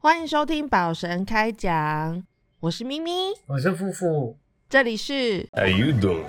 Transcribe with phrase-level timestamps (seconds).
[0.00, 2.22] 欢迎收听宝神开讲，
[2.60, 3.10] 我是咪咪，
[3.48, 4.36] 我是夫妇，
[4.70, 6.22] 这里是 How you doing?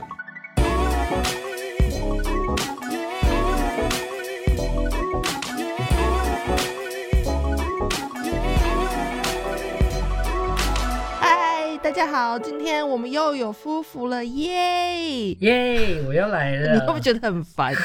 [11.19, 15.33] 嗨，大家好，今天我们又有夫妇了，耶！
[15.41, 16.01] 耶！
[16.07, 16.73] 我又来了。
[16.73, 17.75] 你会不会觉得很烦？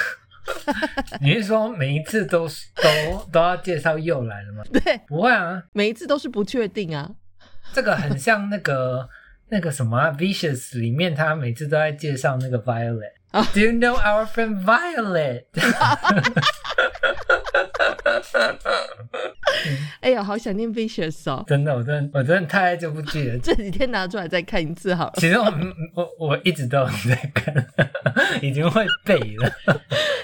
[1.21, 4.63] 你是说每一次都是都都要介绍又来了吗？
[4.73, 7.11] 对，不会啊，每一次都是不确定啊。
[7.73, 9.09] 这个很像那个
[9.51, 13.13] 那个什么、啊《Vicious》里面，他每次都在介绍那个 Violet。
[13.31, 15.45] 啊 Do you know our friend Violet？
[20.01, 23.39] 哎呀，好想念 Vicious 哦，真的，我真的我真的太爱这部剧了。
[23.43, 25.13] 这几天拿出来再看一次好了。
[25.17, 25.45] 其实我
[25.95, 27.67] 我我一直都有在看，
[28.43, 29.53] 已经会背了。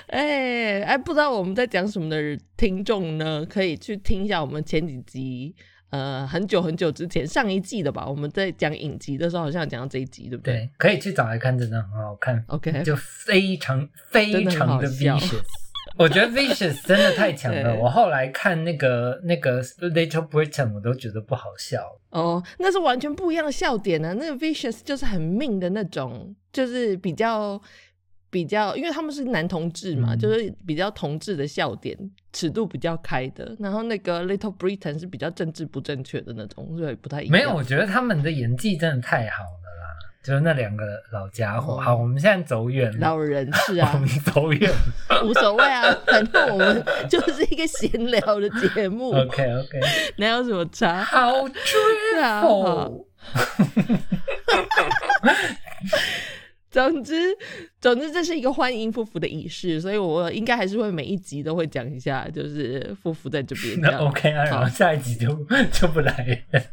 [0.08, 5.54] 哎哎，不知道我们在讲什么的听众呢，可以去听一下我们前几集，
[5.90, 12.42] 呃，很久很久之前上一季的吧，我们在讲影集的时候，好像有讲到这一集，对不对对，可以去找来看，真的很好看。
[12.48, 15.42] ？OK，就非常非常的 vicious。
[16.00, 17.74] 我觉得 vicious 真的太强了。
[17.76, 21.82] 我后来看那个那个 Little Britain，我都觉得不好笑。
[22.08, 27.60] 哦，那是完全不一样的笑点呢、那个 vicious 就是很命的那种，就是比较
[28.30, 31.94] 比较，因为他们是男同志嘛，嗯就是比较同志的笑点，
[32.32, 33.54] 尺度比较开的。
[33.58, 37.32] 然后那个 Little Britain 是比较政治不正确的那种，所以不太一样。
[37.32, 39.59] 没有，我觉得他们的演技真的太好了啦。
[40.22, 41.74] 就是那两个老家伙。
[41.74, 45.22] 哦好，我们现在走远了，老人是啊 我啊们，走远了。
[45.24, 49.80] 无所谓啊，反正我们就是一个闲聊的节目，OK OK，
[50.16, 51.02] 哪有什么差？
[51.04, 52.42] 好追啊。
[56.70, 57.36] 总之，
[57.80, 63.98] 总之这是一个欢迎夫妇的仪式，所以我应该还是会每一集都会讲一下，就是夫妇在这边 这那。
[63.98, 65.28] OK 啊，然后好下一集就
[65.72, 66.60] 就不来了。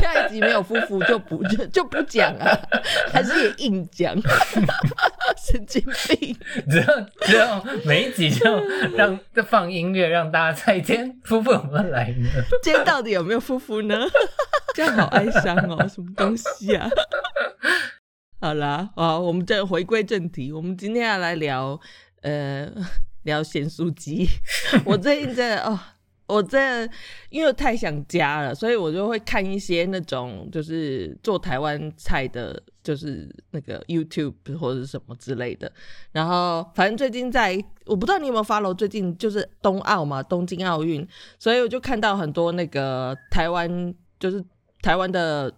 [0.00, 2.58] 下一集没有夫妇就不就就不讲啊，
[3.12, 4.14] 还是也硬讲，
[5.36, 6.36] 神经病。
[6.68, 8.58] 只要只要每一集就
[8.96, 12.28] 让就放音乐，让大家猜今天夫妇有没有来呢？
[12.62, 14.06] 今天到底有没有夫妇呢？
[14.74, 16.88] 这样好哀伤哦，什么东西啊？
[18.38, 21.80] 好啦，啊，我们再回归正题，我们今天要来聊
[22.20, 22.70] 呃
[23.24, 24.28] 聊咸酥鸡。
[24.84, 25.78] 我最近真的哦，
[26.26, 26.94] 我真的
[27.30, 35.72] 因为太想家了，所以我就会看一些那种就是做台湾菜的，就是那个 YouTube 或者是什么之类的。
[36.12, 41.08] 然后反正最近在，我不知道你有没有 follow，最近就是冬奥嘛，东京奥运，
[41.38, 44.44] 所以我就看到很多那个台湾，就是
[44.82, 45.50] 台湾的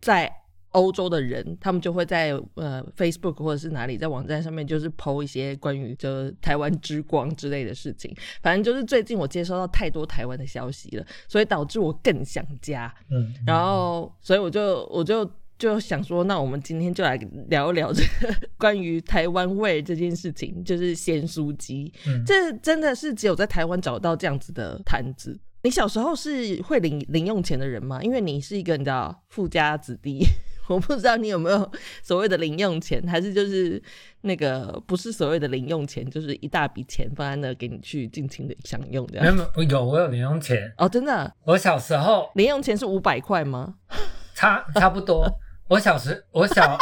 [0.00, 0.30] 在
[0.74, 8.14] 欧洲的人，他们就会在呃 Facebook 或者是哪里在网站上面，就是 PO 一些关于就是台湾之光之类的事情。
[8.42, 12.92] 反正就是最近我接收到太多台湾的消息了，所以导致我更想家。
[13.10, 17.16] 嗯，然后，所以我就我就就想说，那我们今天就来
[17.48, 21.92] 聊一聊这个关于台湾味这件事情，就是咸酥鸡。
[22.06, 25.38] 嗯这真的是只有在台湾找到这样子的摊子。
[25.62, 28.02] 你小时候是会领零用钱的人吗？
[28.02, 30.22] 因为你是一个你知道富家子弟，
[30.68, 33.82] 我不知道你有没有 所谓的零用钱，还是就是
[34.22, 39.36] 那个不是所谓的零用钱，就是一大笔钱放在那给你去尽情的享用这样。
[39.36, 43.74] 没有有我有零用钱，哦，真的，我小时候零用钱是五百块吗？
[44.34, 45.26] 差差不多。
[45.66, 46.76] 我小时我小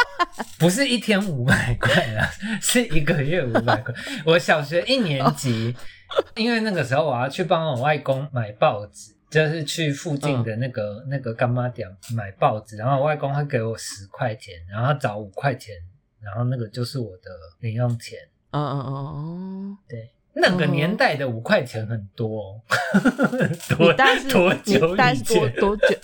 [0.59, 2.27] 不是一天五百块啊，
[2.61, 3.95] 是一个月五百块。
[4.25, 5.73] 我小学一年级，
[6.35, 15.75] 因为那个时候我要去帮我外公买报纸，就是去附近的那个、那个干妈店买报纸，然后我外公会给我十块钱，然后他找五块钱，
[16.21, 18.19] 然后那个就是我的零用钱。
[18.51, 22.61] 嗯嗯嗯哦，对，那个年代的五块钱很多、哦，
[23.49, 24.95] 你多大概是多你久？
[25.59, 25.97] 多久？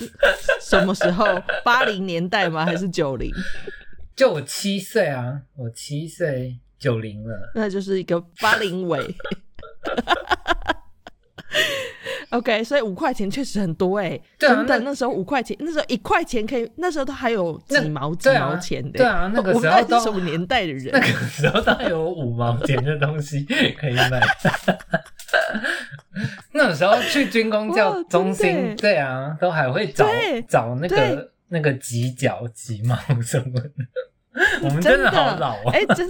[0.59, 1.25] 什么时候？
[1.63, 2.65] 八零年代吗？
[2.65, 3.31] 还是九零？
[4.15, 7.51] 就我七岁啊，我七岁九零了。
[7.53, 9.15] 那就是一个八零尾。
[12.29, 20.89] OK，所以五块钱确实很多哎、对啊真的，那那时候五块钱，那时候一块钱可以，那时候都还有几毛几毛钱的、对啊那个时候都是什么年代的人？
[20.93, 23.43] 那个时候当然有五毛钱的东西
[23.79, 24.21] 可以买。
[26.53, 33.71] 那个时候去军工教中心，对啊，都还会找对找那个那个几角几毛什么的。
[34.63, 35.71] 我们真的好老啊！
[35.73, 36.07] 哎、真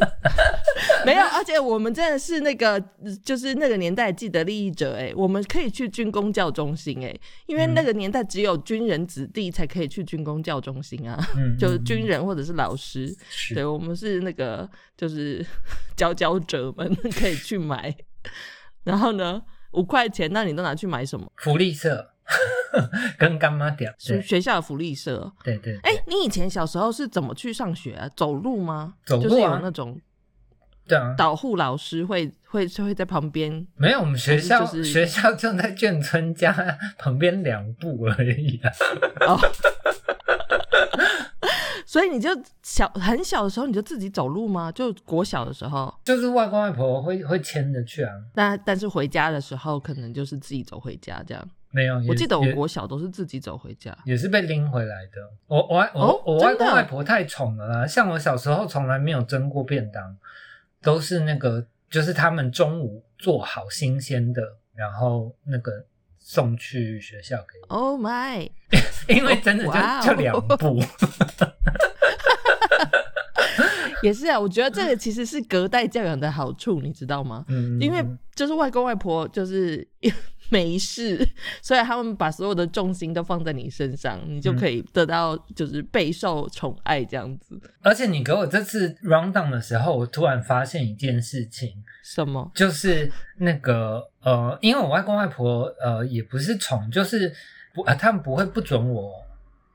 [1.05, 2.79] 没有，而且我们真的是那个，
[3.23, 7.15] 就是那个年代既得利益者、哎，我们可以去军工教中心、哎，
[7.47, 13.55] 因为那个年代只有军人子弟才可以去军工教中心啊， 嗯就是嗯军人或者是老师，是。
[13.55, 15.45] 对我们是那个就是
[15.97, 17.95] 佼佼者们可以去买，
[18.83, 19.41] 然后呢，
[19.71, 21.31] 五块钱，那你都拿去买什么？
[21.37, 22.09] 福利社，
[23.17, 23.93] 跟干妈点。
[23.97, 25.31] 学学校的福利社。
[25.43, 28.09] 对对，哎、对你以前小时候是怎么去上学啊？
[28.15, 28.93] 走路吗？
[29.05, 29.99] 走路啊就是有那种
[30.87, 33.65] 对啊，导护老师会会会在旁边。
[33.75, 36.51] 没有，我们学校、就是 学校就在眷村家
[36.97, 38.71] 旁边两步而已啊。
[39.27, 39.39] 哦，
[41.85, 42.29] 所以你就
[42.61, 44.71] 小很小的时候你就自己走路吗？
[44.71, 48.11] 就国小的时候，就是外公外婆会会牵着去啊。
[48.35, 51.49] 那但是回家的时候可能就是自己走回家这样。
[51.71, 53.95] 没有，我记得我也国小都是自己走回家。
[54.05, 55.11] 也是被拎回来的。
[55.47, 60.17] 我我外我、哦我外公外婆太宠了啦，像我小时候从来没有蒸过便当，
[60.81, 64.41] 都是那个就是他们中午做好新鲜的，
[64.73, 65.85] 然后那个
[66.17, 68.49] 送去学校给我，Oh my！
[69.07, 69.71] 因为真的就、
[70.07, 70.79] 就两步。
[74.01, 77.43] 也是啊，我觉得这个其实是隔代教养的好处，你知道吗？
[77.49, 78.01] 嗯，因为
[78.39, 79.85] 就是外公外婆就是
[80.49, 81.19] 没事，
[81.61, 87.59] 所以他们把所有的重心都放在你身上，你就可以得到就是备受宠爱这样子。
[87.81, 92.49] 而且你给我这次 round down 的时候，我突然发现一件事情，什么？
[92.55, 97.35] 就是那个呃，因为我外公外婆呃也不是宠，就是
[97.73, 99.21] 不呃他们不会不准我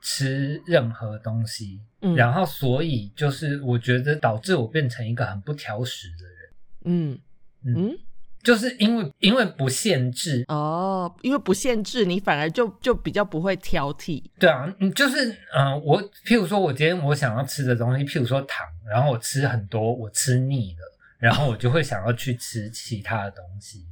[0.01, 6.49] 吃任何东西，嗯然后所以就是我觉得导致我变成一个很不挑食的人，
[6.85, 7.19] 嗯。
[7.67, 7.97] 嗯
[8.45, 14.23] 就是因为因为不限制，哦，因为不限制你，反而就就比较不会挑剔。
[14.39, 23.83] 对啊，嗯就是嗯、呃我譬如说我今天我想要吃的东西，譬如说糖，然后我吃很多，我吃腻了，然后我就会想要去吃其他的东西。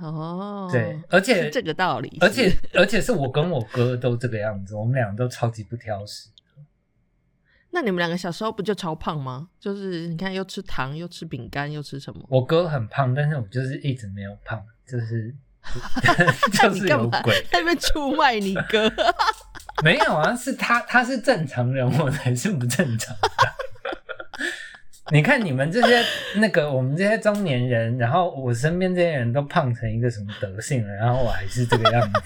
[0.00, 2.16] 哦，对，而且是这个道理。
[2.20, 6.28] 而且而且是我跟我哥都这个样子，我们俩都超级不挑食。
[7.74, 9.48] 那你们两个小时候不就超胖吗？
[9.58, 12.24] 就是你看，又吃糖，又吃饼干，又吃什么？
[12.28, 15.34] 我哥很胖，但是我就是一直没有胖，就是
[16.54, 17.34] 就是有鬼。
[17.50, 18.88] 在那边出卖你哥？
[19.82, 23.30] 没有啊，是他他是正常人，我才是不正常的。
[25.10, 26.02] 你看你们这些
[26.36, 32.20] 那个我们这些中年人，然后我身边这些人都胖成一个什么德性了，然后我还是这个样子。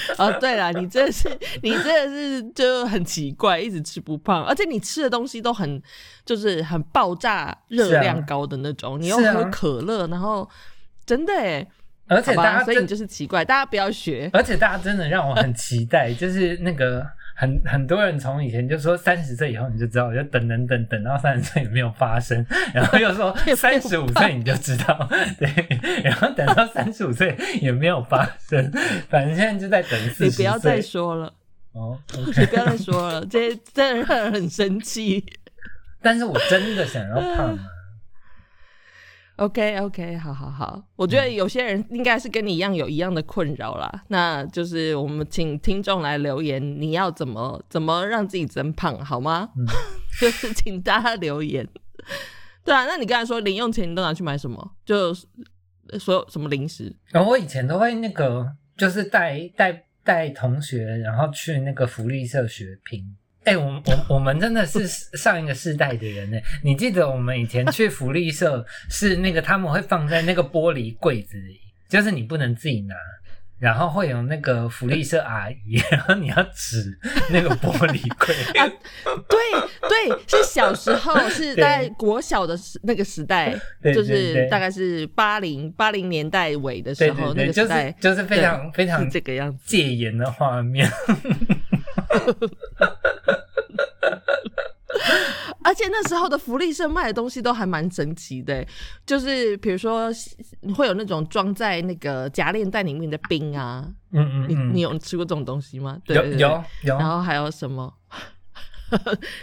[0.18, 1.28] 哦，对了，你真的是，
[1.62, 5.82] 你真的是就很奇怪，一直吃不胖，而且你吃的东西都很，
[6.24, 10.48] 就是很爆炸热量高的那种，你又喝可乐，然后
[11.06, 11.66] 真的哎，
[12.06, 14.30] 而且，大家所以你就是奇怪，大家不要学。
[14.32, 17.06] 而且大家真的让我很期待，就是那个
[17.40, 22.44] 很很多人从以前就说三十岁以后你就知道，我就等等等等到三十岁也没有发生，
[22.74, 25.08] 然后又说 三十五岁你就知道，
[25.38, 25.48] 对，
[26.02, 28.68] 然后等到三十五岁也没有发生，
[29.08, 30.30] 反正现在就在等四十岁。
[30.30, 31.32] 你不要再说了，
[31.74, 35.24] 哦你不要再说了，这些真的让人很生气。
[36.02, 37.58] 但是我真的想要胖啊，
[39.38, 44.04] OK OK，好好好，我觉得有些人应该是跟你一样有一样的困扰啦。
[44.08, 49.48] 那就是我们请听众来留言，你要怎么怎么让自己增胖，好吗？
[49.56, 49.64] 嗯
[50.20, 51.66] 就是请大家留言。
[52.64, 54.72] 对啊，那你刚才说零用钱你都拿去买什么？
[54.84, 56.94] 就所有什么零食？
[57.10, 58.44] 然后我以前都会那个
[58.76, 63.16] 就是带带带同学，然后去那个福利社学拼。
[63.48, 64.86] 哎、我我我们真的是
[65.16, 66.36] 上一个世代的人呢。
[66.62, 71.58] 你记得我们以前去福利社是那个他们会放在那个玻璃柜子里，
[71.88, 72.94] 就是你不能自己拿，
[73.58, 76.98] 然后会有那个福利社阿姨， 然后你要指
[77.30, 78.34] 那个玻璃柜。
[78.60, 78.70] 啊
[79.26, 79.38] 对
[79.88, 89.58] 对，是小时候，是在国小的时那个时代，对就是大概是八零八零年代尾的时候，那个时代就是非常非常这个样子。
[89.64, 90.86] 戒严的画面。
[95.64, 98.64] 而且那时候的福利社卖的东西都还蛮神奇的，
[99.04, 100.08] 就是比如说
[100.74, 105.98] 会有那种装在那个夹链袋里面的冰啊，嗯嗯嗯，你有吃过这种东西吗？
[106.06, 107.92] 对有有有然后还有什么？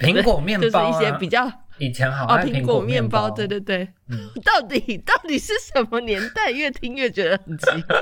[0.02, 6.50] 苹果面包 就是一些比较以前好啊，爱苹果面包，对对对，嗯到底到底是什么年代？
[6.50, 8.00] 越听越觉得很奇怪，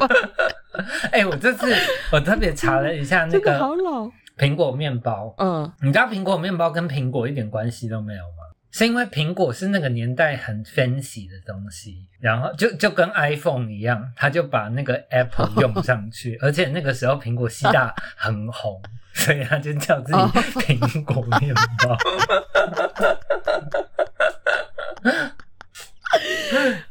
[1.12, 1.76] 哎、我这次
[2.14, 4.10] 我特别查了一下那个好老。
[4.38, 8.44] 苹果面包，嗯，你知道苹果面包跟苹果一点关系都没有吗？
[8.72, 18.82] 是因为苹果是那个年代很 fancy 的东西，然后就就跟 iPhone 一样，他就把那个 Apple 用上去，而且那个时候苹果西大很红，
[19.14, 21.96] 所以他就叫自己哦苹果面包。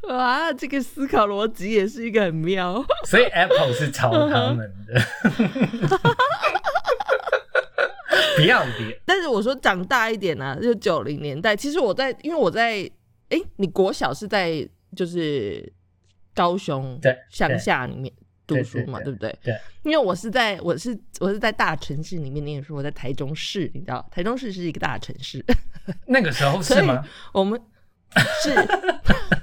[0.09, 2.85] 哇，这个思考逻辑也是一个很妙。
[3.07, 5.01] 所以 Apple 是抄他们的，
[8.37, 9.01] 不要脸。
[9.05, 12.89] 但是我说长大一点啊，就九零年代，其实我在，因为我在，
[13.29, 15.73] 哎、你国小是在就是
[16.35, 18.13] 高雄乡下里面
[18.47, 19.39] 读书嘛，对对不对？
[19.43, 19.57] 对。
[19.85, 25.45] 因为我是在我是我是在大城市里面念书，我在台中市，你知道，台中市是一个大城市。
[26.07, 27.05] 那个时候是吗？
[27.33, 27.61] 我们
[28.45, 28.51] 是，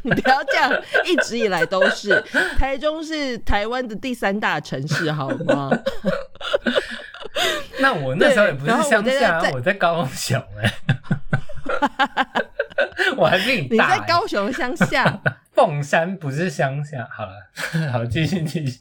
[0.04, 0.72] 你不要这样，
[1.06, 2.22] 一直以来都是。
[2.58, 5.70] 台中是台湾的第三大城市，好吗？
[7.80, 10.74] 那我那时候也不是乡下，对我在高雄哎、
[13.18, 15.22] 我还比你大你、在高雄乡下，
[15.54, 17.08] 凤山不是乡下。
[17.12, 18.80] 好了，好，继续继续。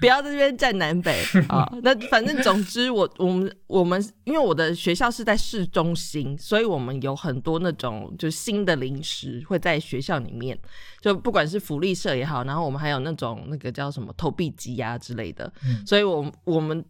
[0.00, 1.68] 不要在这边站南北啊。
[1.82, 10.58] 那反正总之我，我们我们因为我的学校是在市中心，所以我们有很多那种就新的零食会在学校里面，
[11.00, 16.84] 就不管是福利社也好，然后我们还有那种那个叫什么投币机啊之类的，嗯所以我我们。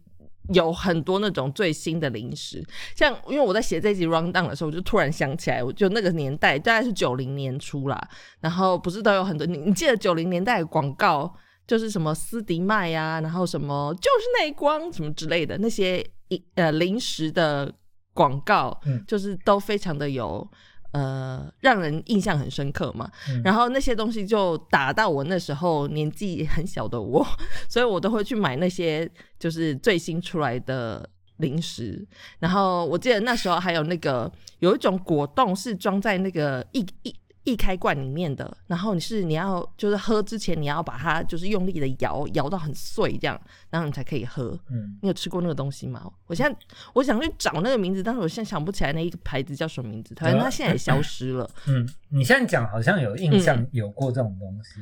[0.49, 2.61] 有很多那种最新的零食，
[2.95, 8.09] 像因为我在写这集 round down 的时候，我就突然想起来，我就那个年代大概是九零年初啦，
[8.41, 11.33] 然后不是都有很多你你记得九零年代的广告，
[11.65, 17.73] 就是什么斯迪麦呀、然后什么就是内光什么之类的那些一呃零食的
[18.13, 19.03] 广告，嗯。
[19.07, 20.45] 就是都非常的有
[20.93, 23.07] 呃让人印象很深刻嘛。
[23.29, 27.23] 嗯然后那些东西就打到我那时候年纪很小的我，
[27.69, 29.07] 所以我都会去买那些
[29.37, 31.07] 就是最新出来的。
[31.37, 32.05] 零食，
[32.39, 44.57] 然后我记得那时候还有那个有一种果冻是装在那个一一一开罐里面的，然后你是你要就是喝之前你要把它就是用力的摇摇到很碎这样，然后你才可以喝。
[44.69, 46.09] 嗯，你有吃过那个东西吗？
[46.27, 46.57] 我现在
[46.93, 51.49] 我想去找那个名字，但是我现在想不起来那一个牌子叫什么名字，反正它现在也消失了。
[51.67, 54.79] 嗯，你现在讲好像有印象有过这种东西。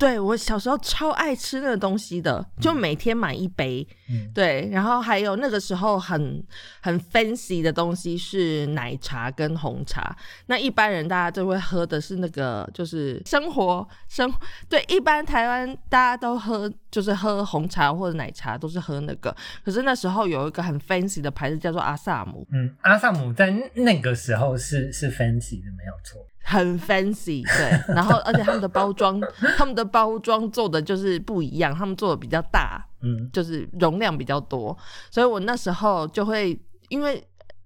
[0.00, 3.86] 对我小时候超爱吃那个东西的，就每天买一杯。
[4.08, 6.42] 嗯，对，然后还有那个时候很
[6.80, 10.16] 很 fancy 的东西是奶茶跟红茶。
[10.46, 14.32] 那一般人大家都会喝的是那个，就是生活生
[14.70, 19.36] 对，一般台湾大家都喝就是喝红茶或者奶茶都是喝那个。
[19.62, 26.18] 可是那时候有一个很 fancy 的牌子叫做阿萨姆，嗯，阿萨姆在那个时候是是 fancy 的，没有错。
[26.42, 29.20] 很 fancy，对， 然后而且他们的包装，
[29.56, 33.30] 他们的包装做的就是不一样，他们做的比较大，嗯。
[33.32, 34.76] 就是容量比较多，
[35.10, 37.22] 所以我那时候就会因为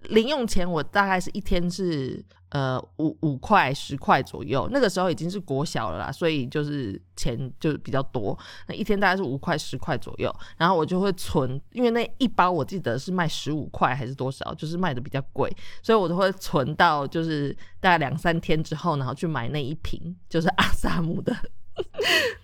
[0.09, 15.49] 零用钱我大概是一天是呃五五块十块左右，那个时候已经是国小了啦，所以就是钱就比较多，那一天大概是五块十块左右，然后我就会存，因为那一包我记得是卖十五块还是多少，就是卖的比较贵，
[15.81, 21.35] 所以我都会存到就是大概两三天之后，然后去买那一瓶就是 阿萨姆的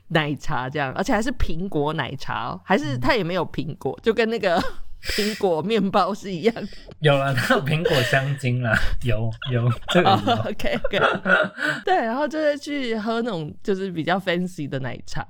[0.09, 4.61] 奶茶这样，而且还是苹果奶茶，还是它也没有苹果，就跟那个
[5.01, 6.55] 苹果面包是一样。
[6.99, 10.33] 有了，它有苹果香精啦， 有有这个有。
[10.51, 10.99] OK OK，
[11.85, 15.25] 对，然后就是去喝那种就是比较 fancy 的奶茶。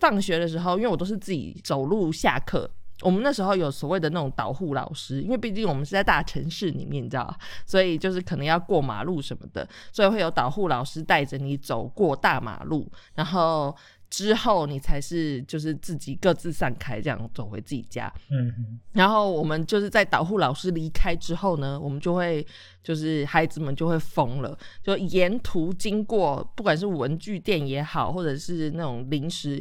[0.00, 2.70] 放学的时候，因为我都是自己走路下课。
[3.00, 13.74] 我们那时候有所谓的那种导护老师，因为毕竟我们是在大城市里面，你知道吧，所以就是可能要过马路什么的，所以会有导护老师带着你走过大马路，然后
[14.14, 18.12] 之后你才是就是自己各自散开，这样走回自己家。
[18.30, 22.46] 嗯嗯然后我们就是在导护老师离开之后呢，我们就会
[22.80, 29.60] 就是孩子们就会疯了，就沿途经过，不管是文具店也好，或者是那种零食，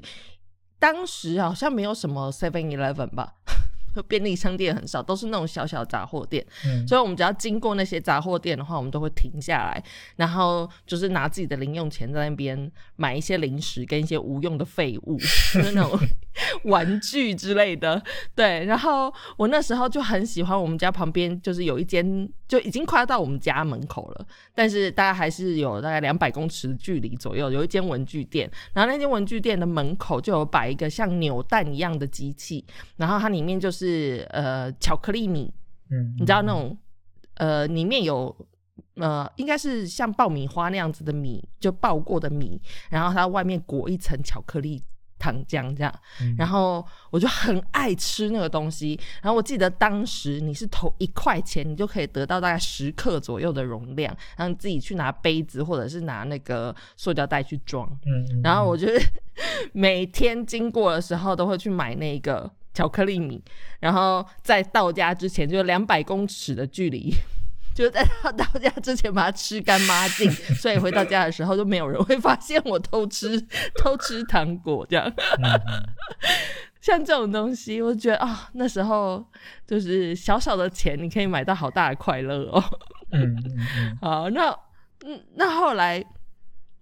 [0.77, 3.33] 当时好像没有什么 Seven Eleven 吧。
[4.01, 9.83] 便利商店很少，都是那种小小杂货店，嗯所以我们只要经过那些杂货店的话，我们都会停下来，
[10.15, 15.17] 然后就是拿自己的零用钱在那边买一些零食跟一些无用的废物，
[15.53, 15.99] 就是那种
[16.65, 18.01] 玩具之类的。
[18.33, 32.63] 对，然后我那时候就很喜欢我们家旁边就是有一间，就已经快要到我们家门口了，但是大概还是有大概两百公尺的距离左右，有一间文具店，然后那间文具店的门口就有摆一个像扭蛋一样的机器，
[32.97, 33.82] 然后它里面就是
[34.29, 35.53] 呃巧克力米，
[35.91, 36.77] 嗯，你知道那种
[37.35, 38.35] 呃里面有
[38.95, 44.83] 呃应该是像爆米花那样子的米，就爆过的米，然后它外面裹一层巧克力。
[45.19, 48.99] 糖浆这样，嗯然后我就很爱吃那个东西。
[49.21, 57.87] 然后我记得当时你是投一块钱，你就可以得到大概十克左右的容量，然后你自己去拿杯子或者是拿那个塑胶袋去装。
[58.05, 58.99] 嗯，嗯然后我就是
[59.71, 63.41] 每天经过的时候都会去买那个巧克力米，
[63.79, 67.13] 然后在到家之前就两百公尺的距离。
[67.73, 70.29] 就是在他到家之前把它吃干抹净，
[70.61, 73.41] 所以回到家的时候就没有人会发现我偷吃
[73.81, 75.11] 偷吃糖果这样。
[76.79, 79.25] 像这种东西，我觉得啊、那时候
[79.65, 82.63] 就是小小的钱，你可以买到好大的快乐哦。
[83.11, 83.35] 嗯
[83.99, 84.55] 好，那
[85.07, 86.03] 嗯，那后来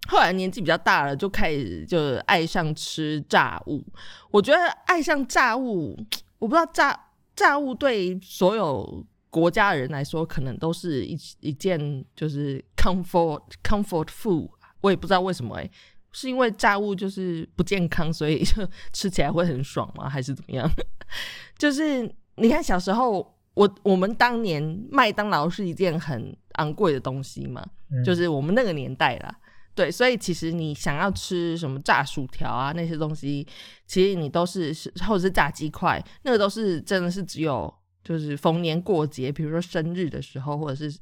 [0.08, 3.82] 后来年纪比较大了，就开始就爱上吃炸物。
[4.30, 5.96] 我觉得爱上炸物，
[6.38, 14.50] 我不知道炸炸物对所有国家的人来说，可能都是一一件就是 comfort comfort food。
[14.80, 15.70] 我也不知道为什么哎、
[16.10, 20.08] 是因为炸物就是不健康，所以就吃起来会很爽吗？
[20.08, 20.68] 还是怎么样？
[21.56, 22.02] 就是
[22.34, 29.34] 你看小时候，我我们当年麦当劳是一件很昂贵的东西嘛，嗯就是我们那个年代啦。
[29.74, 33.46] 对，所以其实你想要吃什么炸薯条啊那些东西，
[33.86, 37.72] 其实你都是是或者是炸鸡块，那个都是真的是只有
[38.04, 40.94] 就是逢年过节，比如说生日的时候，或者是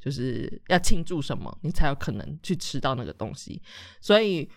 [0.00, 3.60] 就是要庆祝什么，你才有可能去吃到那个东西。
[4.00, 4.48] 所以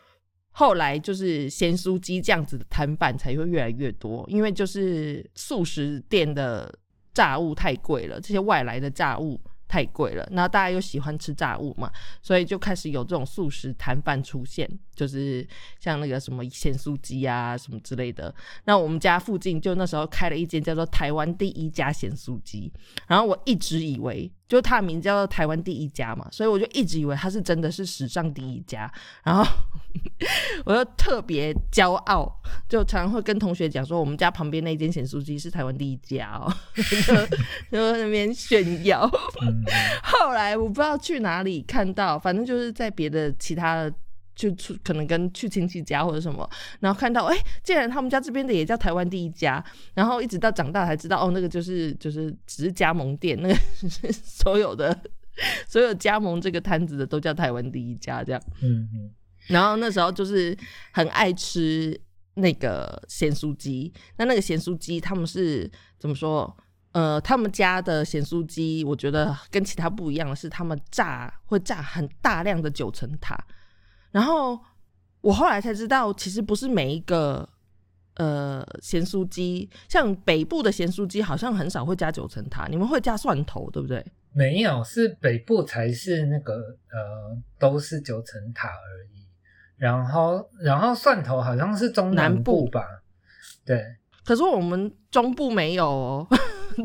[0.52, 6.72] 后来就是咸酥鸡这样子的摊贩才会越来越多，因为就是素食店的
[7.14, 11.92] 炸物太贵了，这些外来的炸物太贵了，那大家又喜欢吃炸物嘛，
[12.22, 15.46] 所以就开始有这种素食摊贩出现，就是
[15.80, 18.34] 像那个什么咸酥鸡啊什么之类的。
[18.66, 22.72] 那我们家附近就那时候开了一间叫做台湾第一家咸酥鸡，
[23.08, 28.92] 然后我一直以为就它的名字叫做台湾第一家嘛，所以我就一直以为它是真的是史上第一家，
[29.24, 29.44] 然后
[30.66, 32.32] 我就特别骄傲，
[32.70, 37.16] 就常常会跟同学讲说，我们家旁边那间咸酥鸡是台湾第一家哦，就
[37.78, 39.10] 就在那边炫耀。
[39.42, 39.64] 嗯
[40.04, 43.94] 后来我不知道去哪里看到，反正就是在别的其他的。
[44.36, 46.48] 就出可能跟去亲戚家或者什么，
[46.82, 49.64] 然后看到哎、竟然他们家这边的也叫台湾第一家，
[49.94, 53.56] 然后一直到长大才知道哦，那个就是就是只是加盟店，那个
[54.12, 54.98] 所有的
[55.68, 58.42] 所有加盟这个摊子的都叫台湾第一家这样。
[58.62, 59.12] 嗯嗯
[59.48, 60.58] 然后那时候就是
[60.92, 62.00] 很爱吃
[62.34, 66.56] 那个咸酥鸡，那那个咸酥鸡他们是怎么说？
[66.92, 73.38] 呃，他们家的咸酥鸡，我觉得跟其他不一样的是，他们炸会炸很大量的九层塔。
[74.16, 74.58] 然后
[75.20, 77.46] 我后来才知道，其实不是每一个
[78.16, 84.02] 呃咸酥鸡，像北部的咸酥鸡好像很少会加九层塔，你们会加蒜头，对不对？
[84.32, 89.28] 没有，是北部才是那个呃，都是九层塔而已。
[89.76, 92.86] 然后，然后蒜头好像是中南部部吧？
[93.66, 93.84] 对，
[94.24, 96.28] 可是我们中部没有哦，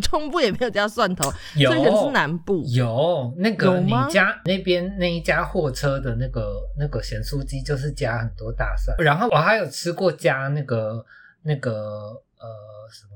[0.01, 2.63] 中部也没有加蒜头，有所以可能是南部。
[2.67, 8.97] 有那个你家那边那一家货车的那个那个咸酥鸡，就是加很多大蒜。
[8.99, 11.05] 然后我还有吃过加那个
[11.43, 12.47] 那个呃
[12.93, 13.13] 什么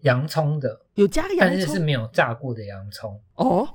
[0.00, 3.20] 洋葱的，有加洋葱但是是没有炸过的洋葱。
[3.34, 3.68] 哦，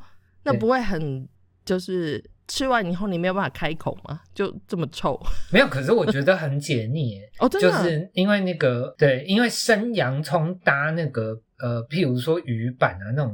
[0.44, 1.28] 那不会很
[1.66, 4.20] 就是吃完以后你没有办法开口吗？
[4.34, 5.20] 就这么臭
[5.52, 7.32] 没有，可是我觉得很解腻耶。
[7.40, 13.34] 哦，真就的啊、是因为那个对，因为生洋葱搭那个呃，譬如说鱼板啊那种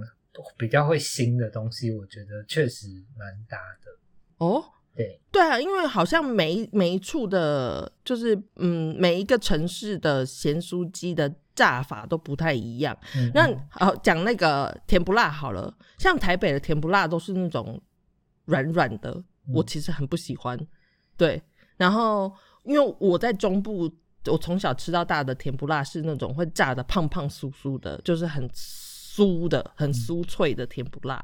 [0.56, 2.88] 比较会腥的东西，我觉得确实
[3.18, 4.46] 蛮搭的。
[4.46, 4.63] 哦。
[4.96, 12.98] 对，对啊，因为好像每一每一处的，就是嗯，每一个城市的咸酥鸡的炸法都不太一样。
[13.15, 17.82] 嗯那好讲那个甜不辣好了，像台北的甜不辣都是那种
[18.46, 19.12] 软软的，
[19.48, 20.60] 嗯我其实很不喜欢。
[21.15, 21.42] 对，
[21.78, 22.34] 然后
[22.65, 23.89] 因为我在中部，
[24.25, 31.23] 我从小吃到大的甜不辣是那种会炸的胖胖酥酥的，就是很酥的、很酥脆的甜不辣。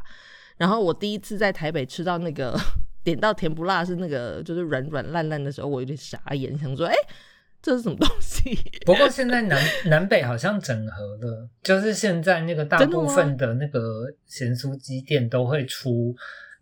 [0.57, 2.57] 然后我第一次在台北吃到那个
[3.03, 6.95] 点到甜不辣是那个就是软软烂烂的时候，我有点傻眼，想说，哎、
[7.61, 8.57] 这是什么东西？
[8.85, 16.15] 不过现在南南北好像整合了，就是现在那个大 部分的那个咸酥鸡店都会出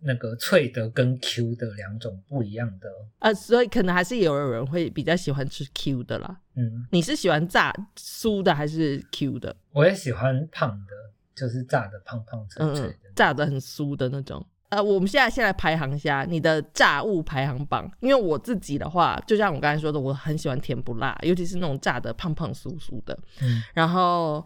[0.05, 2.89] 那个脆的跟 Q 的两种不一样的。
[3.19, 6.37] 啊，所以可能还是有人会比较喜欢吃 Q 的啦。
[6.55, 9.55] 嗯，你是喜欢炸酥的还是 Q 的？
[9.71, 10.93] 我也喜欢胖的，
[11.33, 14.45] 就是炸的胖胖脆嗯嗯脆的。，炸的很酥的那种。
[14.69, 23.15] 呃，我们现在先来排行一下你的炸物排行榜，因为我自己的话，就像我刚才说的，我很喜欢甜不辣，尤其是那种炸的胖胖酥酥的。
[23.41, 24.43] 嗯然后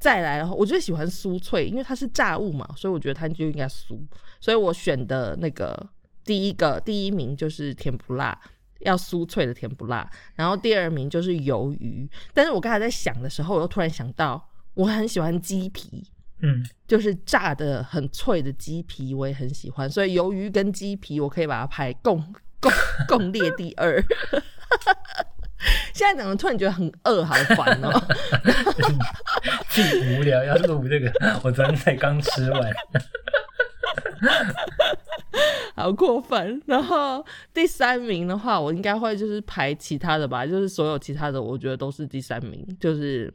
[0.00, 4.00] 再来的话，我就喜欢酥脆，因为它是炸物嘛，所以我觉得它就应该酥。
[4.40, 5.88] 所以我选的那个
[6.24, 8.36] 第一个第一名就是甜不辣，
[8.80, 10.10] 要酥脆的甜不辣。
[10.34, 16.02] 然后第二名就是鱿鱼，但是我刚才在想的时候，我又突然想到，我很喜欢鸡皮。
[16.42, 22.16] 嗯，就是炸的很脆的鸡皮，我也很喜欢，所以鱿鱼跟鸡皮，我可以把它排共
[22.58, 22.72] 共
[23.06, 24.02] 共列第二。
[25.92, 27.90] 现在怎么突然觉得很饿，好烦哦、
[29.68, 32.62] 自己无聊要录这个，我昨天才刚吃完。
[35.76, 36.60] 好过分。
[36.66, 43.32] 然后第三名的话，我应该会就是排其他的吧，就是所有其他的，我觉得都是第三名，就是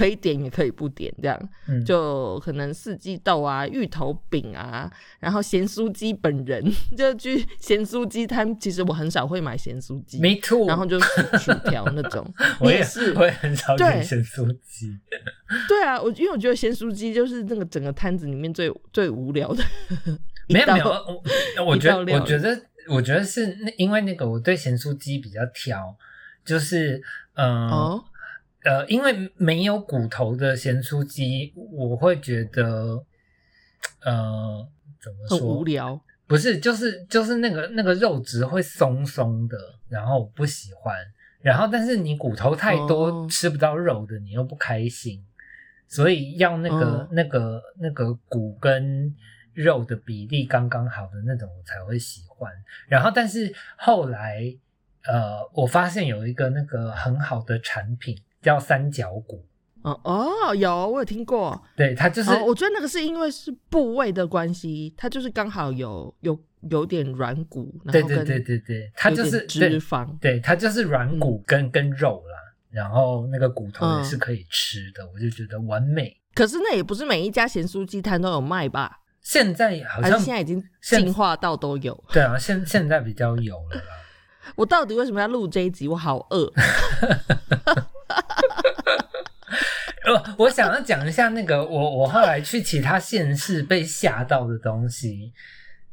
[0.00, 1.38] 可以点也可以不点，这样。
[1.68, 6.64] 嗯，就可能四季豆啊、芋头饼啊，然后咸酥鸡本人
[6.96, 12.26] 就去咸酥鸡摊，其实我很少会买咸酥鸡，Me too，然后就薯薯条那种，
[12.60, 13.12] 我也也是。
[13.12, 13.86] 我也很少对。
[13.86, 14.98] 点咸酥鸡。
[15.68, 19.62] 对啊，我因为我觉得咸酥鸡就是那个整个摊子里面最最无聊的
[20.48, 20.86] 没有没有，
[21.58, 22.58] 我 我觉得我觉得
[22.88, 25.94] 我觉得是那因为那个我对咸酥鸡比较挑，
[26.42, 27.02] 就是
[27.34, 28.04] 嗯、呃哦，
[28.64, 33.04] 呃，因为没有骨头的咸酥鸡，我会觉得
[34.02, 34.68] 呃
[35.00, 36.00] 怎么很说无聊。
[36.26, 39.56] 不是，就是就是那个那个肉质会松松的，
[39.88, 40.94] 然后我不喜欢。
[41.42, 45.24] 然后，但是你骨头太多，哦吃不到肉的，你又不开心，
[45.88, 49.16] 所以要那个、嗯那个那个骨跟
[49.54, 52.52] 肉的比例刚刚好的那种，我才会喜欢。
[52.86, 54.54] 然后，但是后来，
[55.04, 59.44] 呃，我发现有一个那个很好的产品叫三角骨，
[59.82, 61.62] 哦哦，有我有听过。
[61.76, 66.38] 对，它就是、哦，我觉得那个是因为是部位的关系，它就是刚好有有
[66.70, 70.18] 有点软骨，然对对对对对，它就是脂肪。
[70.18, 72.38] 对，它就是软骨跟、跟肉啦，
[72.70, 76.16] 然后那个骨头也嗯是可以吃的，我就觉得完美。
[76.34, 78.98] 可是那也不是每一家咸酥鸡摊都有卖吧？
[79.20, 82.04] 现在好像现在已经进化到都有？
[82.10, 83.82] 对啊，现现在比较有了啦。
[84.56, 85.86] 我到底为什么要录这一集？
[85.88, 86.52] 我好饿。
[90.04, 95.32] 呃， 我想要讲一下那个我我后来去其他县市被吓到的东西，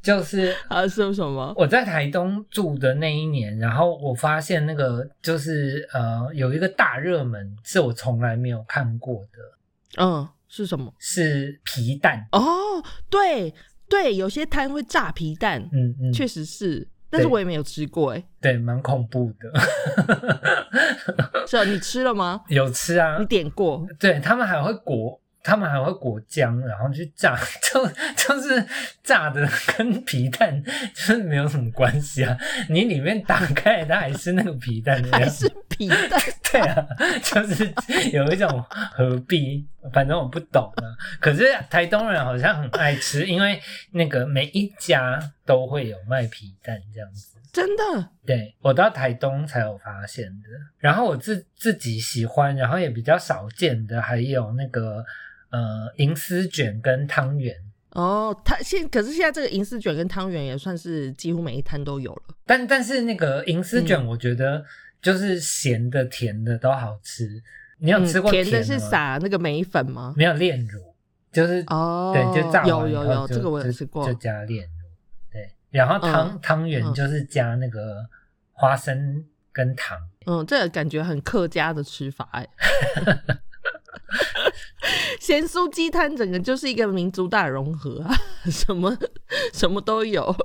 [0.02, 1.54] 就是啊，是什么？
[1.58, 10.94] 我在台东住的那一年，然后我发现那个就是呃有一个大热门是我从来没有看过的，嗯，是什么？
[11.00, 12.28] 是皮蛋。
[12.32, 12.42] 哦，
[13.10, 13.54] 对
[13.90, 18.12] 对，有些摊会炸皮蛋，嗯嗯，确实是，但是我也没有吃过。
[18.12, 19.52] 哎，对，蛮恐怖的。
[21.48, 22.42] 是啊，你吃了吗？
[22.50, 23.86] 有吃啊你，点过？
[24.00, 27.40] 对他们还会裹，他们还会裹姜，然后去炸，
[27.72, 28.68] 就就是
[29.02, 30.62] 炸的跟皮蛋
[30.94, 32.38] 就是没有什么关系啊。
[32.68, 35.54] 你里面打开，它还是那个皮蛋的还样子是。
[35.70, 36.20] 皮蛋？
[36.52, 36.86] 对啊，
[37.24, 37.74] 就是
[38.12, 40.84] 有一种何必，反正我不懂啊。
[41.22, 47.38] 可是台东人好像很爱吃，因为那个每一家都会有卖皮蛋这样子。
[47.54, 48.10] 真的？
[48.26, 50.50] 对我到台东才有发现的。
[50.78, 55.04] 然后我自自己喜欢，然后也比较少见的，还有那个
[55.50, 57.56] 呃银丝卷跟汤圆。
[57.92, 62.36] 哦，它现可是现在这个银丝卷跟汤圆也算是几乎每一摊都有了。
[62.46, 64.64] 但但是那个银丝卷，嗯我觉得
[65.02, 67.42] 就是咸的、甜的都好吃。
[67.80, 70.14] 你有嗯吃过甜的的是撒那个梅粉吗？
[70.16, 70.94] 没有炼乳，
[71.32, 74.14] 就是哦，对，就炸完有有有，这个我有就吃过就。
[74.16, 74.88] 加炼乳。
[75.32, 78.06] 对，然后汤、嗯汤圆嗯就是加那个
[78.52, 79.98] 花生跟糖。
[80.28, 82.48] 嗯，这个感觉很客家的吃法哎。
[85.20, 88.14] 咸酥鸡摊整个就是一个民族大融合啊，
[88.50, 88.98] 什么
[89.54, 90.36] 什么都有。